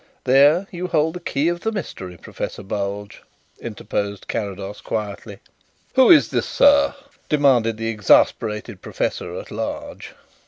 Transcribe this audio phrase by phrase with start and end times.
[0.23, 3.21] "There you hold the key of the mystery, Professor Bulge,"
[3.59, 5.37] interposed Carrados quietly.
[5.93, 6.95] "Who is this, sir?"
[7.29, 10.15] demanded the exasperated professor at large.